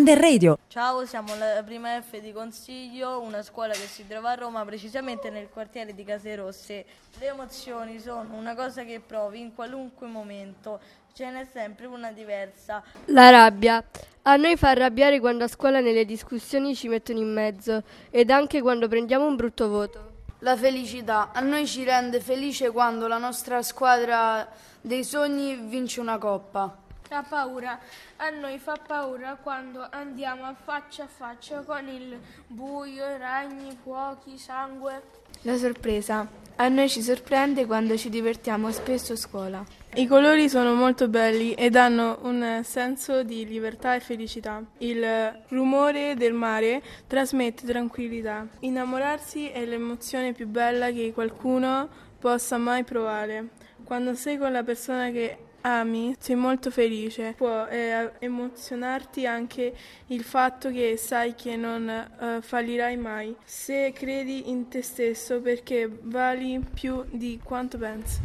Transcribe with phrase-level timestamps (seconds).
[0.00, 0.56] Under Radio.
[0.68, 5.28] Ciao, siamo la prima F di Consiglio, una scuola che si trova a Roma, precisamente
[5.28, 6.86] nel quartiere di Case Rosse.
[7.18, 10.80] Le emozioni sono una cosa che provi in qualunque momento,
[11.12, 12.82] ce n'è sempre una diversa.
[13.08, 13.84] La rabbia.
[14.22, 18.62] A noi fa arrabbiare quando a scuola nelle discussioni ci mettono in mezzo ed anche
[18.62, 20.12] quando prendiamo un brutto voto.
[20.38, 21.30] La felicità.
[21.34, 24.48] A noi ci rende felice quando la nostra squadra
[24.80, 26.88] dei sogni vince una coppa.
[27.10, 27.76] La paura.
[28.18, 34.38] A noi fa paura quando andiamo a faccia a faccia con il buio, ragni, fuochi,
[34.38, 35.02] sangue.
[35.42, 36.24] La sorpresa.
[36.54, 39.64] A noi ci sorprende quando ci divertiamo spesso a scuola.
[39.94, 44.62] I colori sono molto belli e danno un senso di libertà e felicità.
[44.78, 45.04] Il
[45.48, 48.46] rumore del mare trasmette tranquillità.
[48.60, 51.88] Innamorarsi è l'emozione più bella che qualcuno
[52.20, 53.48] possa mai provare.
[53.82, 57.34] Quando sei con la persona che ami, sei molto felice.
[57.36, 59.74] Può eh, emozionarti anche
[60.06, 63.34] il fatto che sai che non eh, fallirai mai.
[63.44, 68.18] Se credi in te stesso perché vali più di quanto pensi.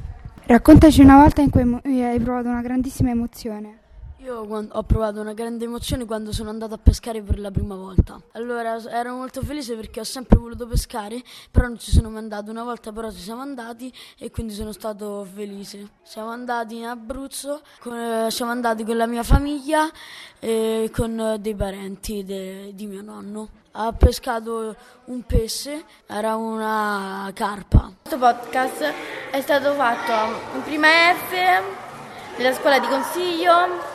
[0.46, 3.80] Raccontaci una volta in cui hai provato una grandissima emozione.
[4.20, 8.20] Io ho provato una grande emozione quando sono andato a pescare per la prima volta.
[8.32, 12.50] Allora ero molto felice perché ho sempre voluto pescare, però non ci sono mai andato.
[12.50, 15.90] Una volta però ci siamo andati e quindi sono stato felice.
[16.02, 19.92] Siamo andati in Abruzzo, con, eh, siamo andati con la mia famiglia
[20.40, 23.50] e con dei parenti de, di mio nonno.
[23.74, 27.92] Ha pescato un pesce, era una carpa.
[28.02, 28.94] Questo podcast
[29.30, 31.64] è stato fatto in prima F
[32.38, 33.95] nella scuola di consiglio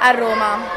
[0.00, 0.76] a Roma.